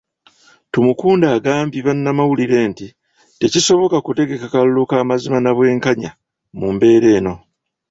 Tumukunde 0.71 1.25
agambye 1.37 1.79
bannamawulire 1.87 2.59
nti 2.71 2.87
tekisoboka 3.39 3.97
kutegaka 4.05 4.45
kalulu 4.53 4.81
k'amazima 4.89 5.37
na 5.41 5.51
bwenkanya 5.57 6.11
mu 6.57 6.67
mbeera 6.73 7.07
eno. 7.17 7.33